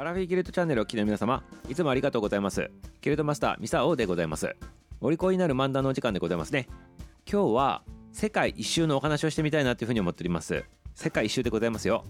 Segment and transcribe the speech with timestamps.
[0.00, 2.70] アラフィギルトチャンネルをお聞きの皆様いつもありがとうございます。
[3.02, 4.56] ギルトマスターミサオでございます。
[5.02, 6.68] お利口になる漫談のお時間でございますね。
[7.30, 10.64] 今日は世界一周のお話をしてみたいなというふうに思っております。
[10.94, 12.02] 世界一周でございますよ。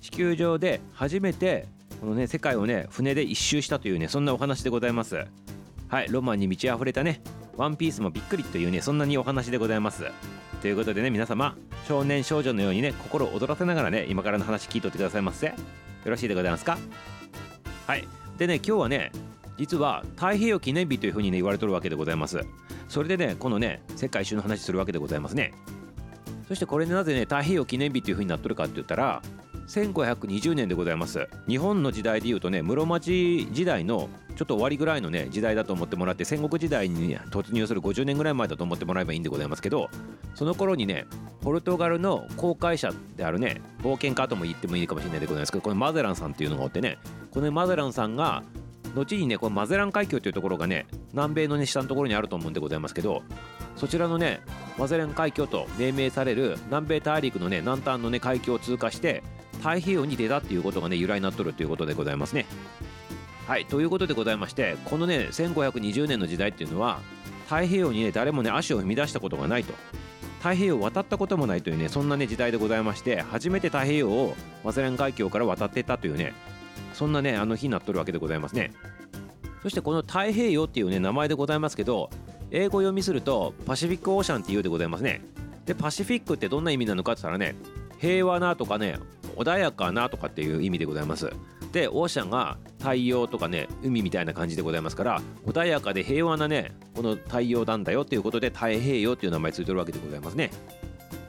[0.00, 1.66] 地球上で初めて
[2.00, 5.26] このね世界をね船で一周したというねそんなお話でございます。
[5.88, 7.20] はいロマンに満ち溢れたね
[7.54, 10.10] ワンピースもびっくりというねそんなにお話でございます。
[10.62, 11.54] ということでね皆様
[11.86, 15.48] 少年少女のようにね心を躍らせながらね今からの話聞いとってくださいませ。
[15.48, 16.78] よろしいでございますか？
[17.90, 18.06] はい。
[18.38, 19.10] でね今日はね
[19.58, 22.40] 実は太平洋記念日というふうにね言われとるわけでございます。
[22.88, 25.52] それでねこのね世界一周の話するわけでございますね。
[26.46, 29.22] そしてこれでなぜね太平洋記念日というふうになっとるかって言ったら
[29.70, 31.28] 1520年でございます。
[31.46, 39.88] 日本の時代でいうとね室町時代のちょっと終わりぐらいのね時代だと思ってもらって戦国時代に突入する50年ぐらい前だと思ってもらえばいいんでございますけど
[40.34, 41.06] その頃にね
[41.40, 46.98] ポルトガルの航海者であるね冒険家とも言ってもいいかもしれないでございますけどこのマゼランさんっていうのがおってね
[47.30, 48.42] このマゼランさんが
[48.96, 53.22] 後にねこのマゼラン海峡というところがね南米のね下のところにあると思うんでございますけど
[53.76, 54.40] そちらのね
[54.78, 59.22] マゼラン海峡と命名される南米大陸のね南端のね海峡を通過して
[59.60, 62.46] 太平洋に出たっていうことがね由来になっとるということでございますね。
[63.46, 67.00] はいということでございましてこのね1520年の時代っていうのは
[67.46, 69.72] 太平洋にね誰もね足を踏み出したことがないと
[70.38, 76.32] 太平洋を渡ったこともないというねそんなね時代でございまして初めて太平洋をマゼラン海峡から渡っていったというね
[76.94, 78.72] そんなねあの日になっとるわけでございますね。
[79.62, 82.08] そしてこの太平洋っていうね名前でございますけど
[82.50, 85.22] 英語読みするとパシフィックオーシャンっていうでございますね。
[85.66, 87.56] でパシフィックってどんな意味なのかって言ったらね
[87.98, 88.98] 平和なとかね
[89.40, 91.32] 穏やかなとかっていう意味でございます。
[91.72, 100.50] でオーシャンが太陽とかね海みたいな感じでございますから穏やかで平和なねこの太陽なんだよということで太平洋っていう名前ついてるわけでございますね。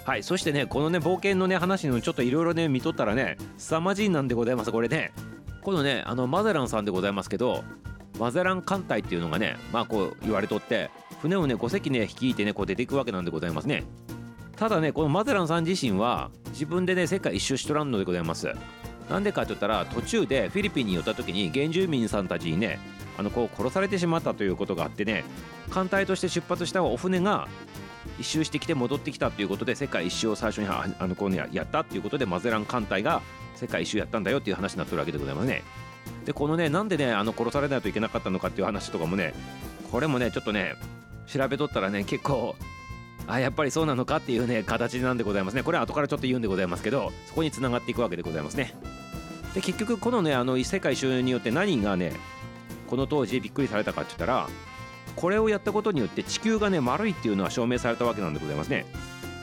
[0.04, 5.14] はいそしてねこのね冒険のね話のちょっといろいろね見とったらね凄まじいなんでございますこれね。
[5.62, 7.64] このねあのマゼランさんでございますけど
[8.20, 10.90] マゼラン艦隊っていうのがねまあこう言われとって
[11.22, 13.84] 船をね5隻ね率いてねこう出ていくわけなんでございますね。
[14.62, 18.54] ただねこのマゼランさん自身は自分でね世界一周しとらんのでございます。
[19.10, 22.78] なんでかって言ったら途中でフィリピンに寄った時に原住民さんたちにね
[23.18, 25.24] あのこう殺されてしまったということがあってね
[25.72, 27.48] 艦隊として出発したお船が
[28.20, 33.24] 一周してきて戻ってきたということで世界一周を最初にあのこう、ね、やったっていうことでマゼラン艦隊が
[33.56, 35.64] 世界一周やったんだよっていう話になってるわけでございますね。
[36.24, 39.34] でこのねなんでねあの殺されないといけなかったのかっていう話とかもね
[39.92, 40.76] これもねちょっとね
[41.26, 42.56] 調べとったらね結構
[43.28, 45.64] あやっぱりそうなのかっていうね形なんでございますね。
[45.64, 48.74] これは後からちょっと言うんでございますけどそこにつながっていくわけでございますね。
[49.54, 52.14] で結局このねあの異世界一周によって何がね
[52.88, 54.48] この当時びっくりされたかって言ったら
[55.16, 58.86] これをやったことによって地球がね丸いっていうのは証明されたわけなんでございますね。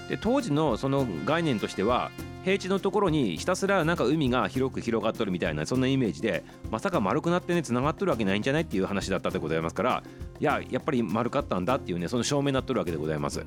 [0.08, 2.10] で当時のその概念としては
[2.44, 10.02] 平地のところにひたすらなんか海が広く広がっとるみたいなそんなイメージでまさか丸くなってねつながっとるわけないんじゃないっていう話だったでございますから
[10.40, 13.42] いややっぱり丸かったんだっていうねその証明になっとるわけでございます。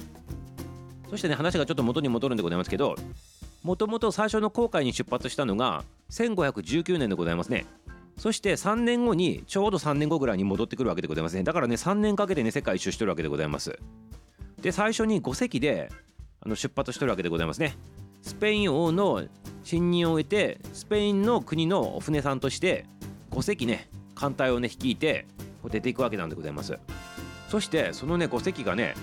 [1.09, 2.96] そしてね話がちょっと元に戻るんでございますけど
[3.63, 7.66] もともと最初の航海に出発したのが1519年でございますね。
[8.18, 11.44] そして3年後にちょうど3年後ぐらいに戻ってくるわけでございますね。
[11.44, 13.78] だからね3年かけてね世界一周してるわけでございます。
[14.62, 15.90] で最初に5隻で
[16.44, 17.75] あの出発してるわけでございますね。
[18.22, 19.23] スペイン王の
[19.63, 22.85] 信任を得てスペインの国のお船さんとして
[23.31, 25.25] 5隻ね艦隊をね率いて
[25.70, 26.78] 出ていくわけなんでございます。
[27.50, 28.96] そしてそのね5隻がね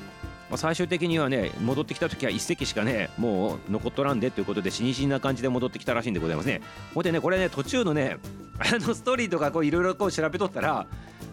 [0.51, 6.63] ま、最終的にはね戻ってきた時は1隻しかねもう残っとらんでということで死に死にな感じで戻ってきたらしいんでございますね。
[6.95, 8.17] ほんでねこれね途中のね
[8.59, 10.87] あのストーリーとかいろいろ調べとったら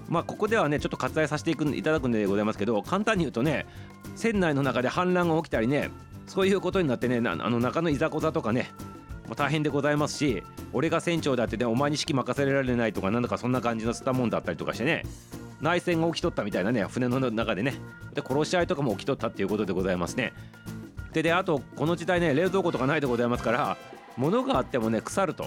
[0.10, 3.66] まあここではねちょっと割愛させていくいただくんでございますけど簡単に言うとね
[4.16, 5.92] 船内の中で反乱が起きたりね
[6.28, 8.72] そういうことになってねあの中のいざこざとかね
[9.28, 10.44] もう大変でございますし
[10.76, 15.04] 俺が船長だってねお前に指揮任せられないとかなんだかそんな感じのスタもんだったりとかしてね。
[15.62, 17.76] 内戦が起きとったみたいなね船の中でね。
[18.14, 20.34] で殺し合いとかも起きとったっていうことでございますね。
[21.14, 23.78] でであとこの時代ね冷蔵庫とかないでございますから
[24.18, 25.46] 物があってもね腐ると。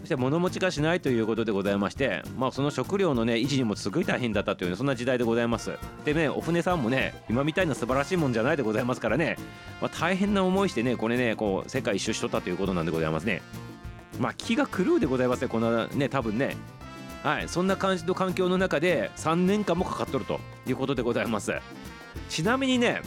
[0.00, 5.72] そして物持ちがしないということでございましてまあその食料のね維持にもすごい大変だったという、ね、そんな時代でございます。
[6.04, 9.38] でねお船さんもね今みたいな素晴らしいもんじゃないでございますからね、
[9.80, 13.40] まあ、大変な思いしてねこれねこう世界一周しとったということなんでございますね。
[14.20, 16.56] まあ気が狂うでございますねこのね多分ね。
[17.22, 21.52] はい、そんな感じの環境の中で3年間もかかっとるということでございます。
[22.28, 23.02] ちなみにね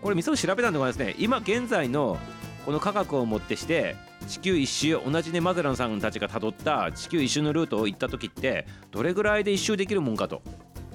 [0.00, 1.14] これみそ調べたんでございますね。
[1.18, 2.18] 今現在の
[2.64, 3.96] この科学をもってして
[4.28, 10.42] 地球一周同じねマゼランさんたちがたどった地球一周のルートを行った時ってどれぐらいで一周できるもんかと。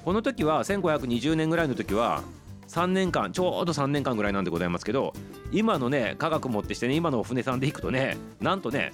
[0.03, 2.23] この時は1520年ぐらいの時は
[2.67, 5.13] 3年間ちょうど3年間ぐらいなんでございますけど
[5.51, 8.93] 今のね科学持ってしてね今のお船さんで行くとねなんとね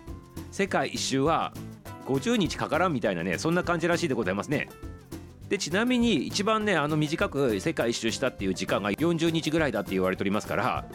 [0.54, 1.52] 世界一周は
[2.06, 4.70] 50日かからんみたいなねそんな感じらしいでございますね。
[5.50, 10.86] でちなみに一番ねあの短く世界一周したっていう時間が40日ぐらいだって言われておりますから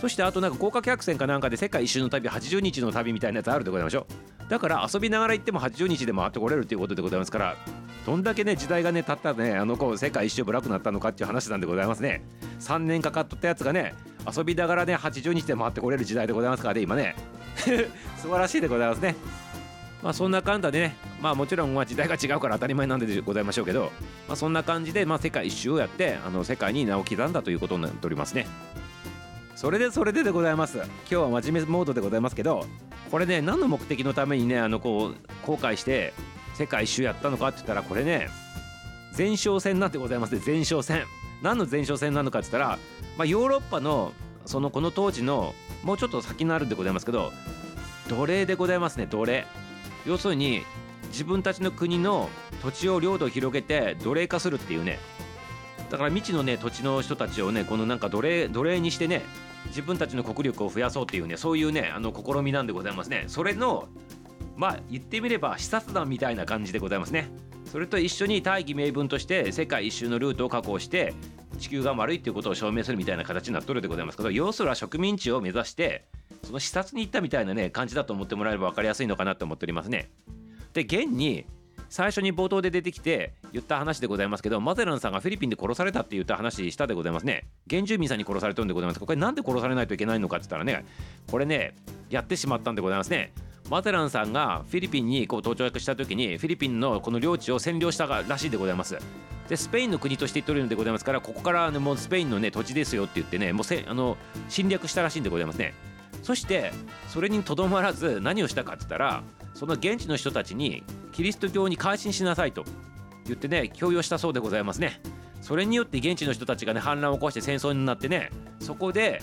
[0.00, 4.06] そしてあとなんか豪華客船かなんかで世界一周の旅80日の旅みたいなやつあるでございましょ
[4.46, 4.50] う。
[4.50, 7.56] だから遊びながら行っても80日で回ってこれるっていうことでございますから
[8.04, 12.24] どんだけね時代がね経ったねあの子世界一周ブラックになったのかっていう話なんでございますね。
[12.58, 13.94] 3年かかっとったやつがね
[14.36, 17.14] 遊びながらね80日で回ってこれる時代でございますからね今ね。
[18.16, 19.16] 素晴らしいでございますね。
[20.02, 23.92] まあそんな感じでねまあもちろんま時代が違うから当たり前なんでございましょうけど、
[24.26, 28.46] まあ、そんな感じでまあ世界一周をやってあの世界に名を刻んだということになっておりますね。
[29.54, 30.78] それでそれででございます。
[30.78, 32.66] 今日は真面目モードでございますけど
[33.10, 36.12] これね何の目的のためにねあのこう後悔して
[36.54, 38.28] 世界一周やったのかって言ったらこれね
[39.16, 40.40] 前哨戦なんてございますね。
[40.44, 41.04] 前哨戦。
[41.42, 42.78] 何の前哨戦なのかって言ったら、
[43.18, 44.12] まあ、ヨーロッパの
[44.46, 47.32] そのこの当時のもうちょっと先のあるんでございますけど
[48.08, 49.46] 奴隷でございますね奴隷。
[50.06, 50.62] 要するに
[51.08, 52.28] 自分たちの国の
[52.62, 54.98] 土地を領土を広げて奴隷化するっていうね。
[55.90, 59.22] だから未知のね土地の人たちをねこのなんか奴隷奴隷にしてね
[59.66, 63.24] 自分たちの国力を増やそうっていうねそういうねあの試みなんでございますね。
[63.26, 63.88] それの
[64.56, 67.30] まあ言ってみれば視察団みたいな感じでございますね。
[67.64, 71.14] それと一緒に大義名分として世界一周のルートを確保して
[71.58, 74.16] 地球が丸いっていうことを証明するみたいな形になっとるでございます。
[74.16, 76.04] けど要するは植民地を目指して
[76.44, 80.10] その視察に行ったみたいなね感じだと思ってもらえれば分かりやすいのかなと思っておりますね。
[80.72, 81.44] で現に
[81.88, 87.48] 最初に冒頭で出てきて言った話でございますけどマゼランさんがフィリピンで殺されたって言った話したでございますね。
[87.68, 89.00] 原住民さんに殺されてるんでございます。
[89.00, 90.86] これなんで殺されないといけないのかって言ったらね
[91.30, 91.74] これね
[92.08, 93.32] やってしまったんでございますね。
[93.72, 98.98] マゼランさんがフィリピンにこう到着した時にフィリピンのこの領地を占領したらしいでございます。
[99.48, 104.18] でスペインの国として言っておるのでございますからここから、ね、もうスペインの、ね、土地ですよって言ってねもうせあの
[104.50, 105.72] 侵略したらしいんでございますね。
[106.22, 106.70] そして
[107.08, 109.22] それにとどまらず何をしたかって言ったら
[109.54, 110.82] その現地の人たちに
[111.12, 112.64] キリスト教に改心しなさいと
[113.24, 115.00] 言ってね強要したそうでございますね。
[115.40, 118.28] それによって現地の人たちがね反乱を起こして戦争になってね
[118.60, 119.22] そこで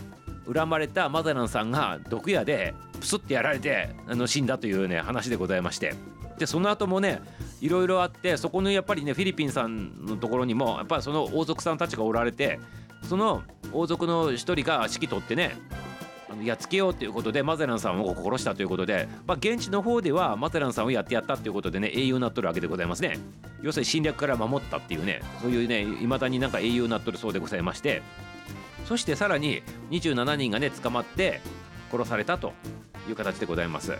[0.51, 5.93] 恨まれたマザランさんが毒矢でプスってやられてあの死んだというね話でございまして。
[6.37, 7.21] でその後もね
[7.59, 12.61] いろいろあってそこのやっぱりねフィリピンさんのところにもやっぱりその王族さんたちがおられて
[13.03, 13.43] その
[13.73, 15.57] 王族の一人が指揮取ってね
[16.41, 23.19] やっつけようということでマゼランさんを殺したということで、まあ、現地の方ではマゼランさんをやってやったということでね英雄になっとるわけでございますね。
[23.61, 28.01] 要するに侵略から守ったっていうねそういうねいまだになんか英雄になっとるそうでございまして。
[28.85, 29.61] そしてさらに
[29.91, 31.41] 27人がね捕まって
[31.91, 32.53] 殺されたと。
[33.07, 33.97] いう形でございます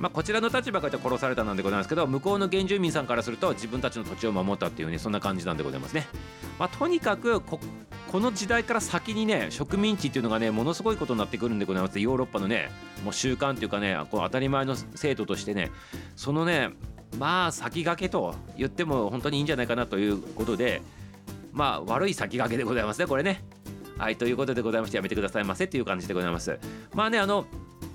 [0.00, 6.06] まあ、こちらの立場から殺されたなんでございますけど向こうの原住民さんからすると自分たちの土地を守ったっていうねそんな感じなんでございますね。
[6.58, 7.58] まあ、とにかくこ
[8.12, 12.70] の時代から先にね植民地っていうのがねものすごいことになってくるんでございますヨーロッパのね
[13.04, 15.70] もう習慣っていうかねこう当たり前の制度としてね
[16.14, 16.70] そのね
[17.18, 20.82] まあ先駆けと言っても本当にいいんじゃないかなということで
[21.52, 23.42] まあ悪い先駆けでございますねこれね。
[23.98, 26.58] はいということでございましてやめてくださいませという感じでございます。
[26.94, 27.46] まあねあの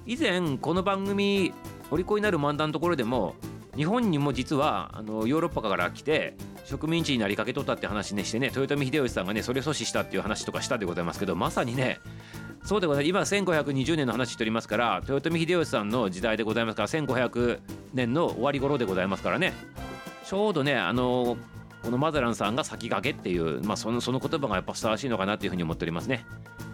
[0.06, 1.53] 以前この番組
[1.92, 3.36] お利口になる漫談のところでも
[3.75, 12.00] 日本にも実はあのヨーロッパから来て植民地になりかけとったって話ねしてね豊臣秀吉さんがねそれ阻止したっていう話とかしたでございますけどまさにね
[12.63, 13.36] そうでございます。
[13.36, 17.59] 今1520年の話しておりますから豊臣秀吉さんの時代でございますから1500
[17.94, 19.54] 年の終わり頃でございますからね。
[20.26, 21.37] ちょうどねあの
[21.83, 26.26] このマザランさんが先駆けっていう、まあ、そのその言葉がやっぱふさわしいのかなっていうふうに思っておりますね。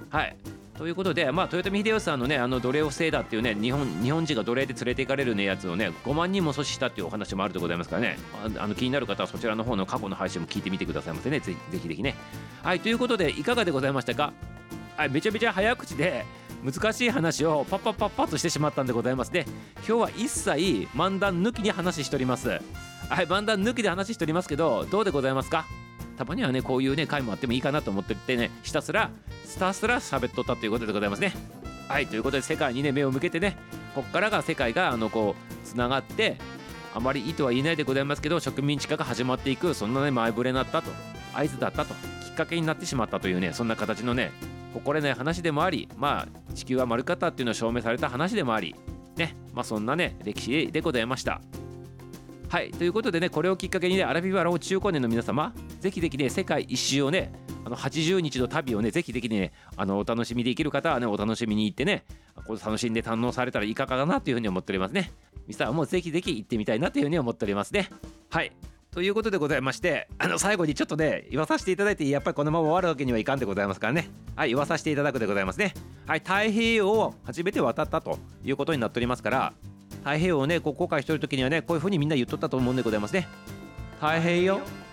[0.10, 0.36] はい。
[0.78, 8.20] ということで、まあ、豊臣秀吉さんのねあの奴隷を防いだっていうね日本日本人が奴隷で連れて行かれるねやつをね5万人も阻止したっていうお話もあるでございますからね。
[8.60, 11.40] あの気になる方はそちらの方の過去の配信も聞いてみてくださいませね。
[11.40, 12.16] ぜひぜひぜひね。
[12.64, 14.34] はいということでいかがでございましたか？
[14.96, 16.26] はいめちゃめちゃ早口で
[16.64, 19.46] 難しい話をパッパッパッパッとしてしまったんでございますで
[19.78, 20.50] 今日は一切
[20.96, 22.50] 漫談抜きに話しております。
[22.50, 22.62] はい
[23.26, 25.66] 漫談抜きで話しておりますけどどうでございますか？
[26.18, 29.12] たまにはねこういうね回もあってもいいかなと思っててねひたすら
[29.46, 31.34] スタスラ喋っとったということでございますね。
[31.88, 33.56] はいということで世界にね目を向けてね
[33.96, 36.38] こっからが世界があのこうつながって
[36.94, 40.92] あまりいいとは言えないでございますけど植民地化が始まっていくそんなね前触れになったと
[41.34, 41.94] 合図だったと
[42.26, 44.32] きっかけになってしまったというねそんな形のね
[44.74, 48.76] 誇れない話でもありまあ地球は丸かったっていうのを証明された話でもあり
[49.16, 51.42] ねまあそんなね歴史でございました。
[52.50, 57.32] はいということでねこれをきっかけにねアラビバラを中高年の皆様ぜひぜひね世界一周をね
[57.66, 62.06] あの80日の旅をねぜひぜひねあのお楽しみできる方はねお楽しみに行ってね
[62.46, 65.12] これ楽しんで堪能されたらいかがかなというふうに思っておりますね。
[65.48, 67.90] ミサはもぜひぜひ行ってみたいなというふうに思っておりますね。
[68.30, 68.52] はい。
[68.92, 74.10] ということでございましてあの最後にちょっとね言わさせていただいてやっぱりこのまま終わるわけにはいかんでございますからね。
[74.36, 75.74] はい言わさせていただくでございますね。
[76.06, 79.54] はい太平洋を初めて渡ったということになっておりますから
[80.04, 83.28] 太平洋をねこう航海してる時にはねこういう風にみんな言っとったと思うんでございますね。
[84.00, 84.87] 太平洋？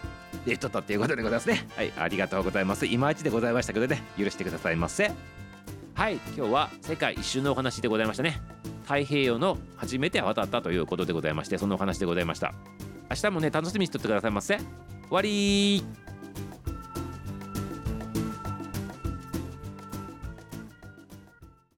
[0.45, 1.67] で言っとったっていうことでございますね。
[1.77, 2.87] はいありがとうございます。
[2.87, 5.11] いまいちでございましたけどね許してくださいませ
[5.95, 8.41] はい今日は世界一周のお話でございましたね。
[8.85, 12.53] 太平洋の初めて渡ったということでございましてそのお話でございました。
[13.11, 14.59] 明日もね楽しみにしとってくださいませ。
[14.59, 14.67] 終
[15.11, 15.85] わり